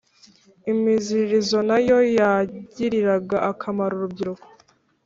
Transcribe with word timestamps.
imiziririzo 0.71 1.59
na 1.69 1.77
yo 1.87 1.97
yagiriraga 2.17 3.37
akamaro 3.51 3.91
urubyiruko 3.97 4.47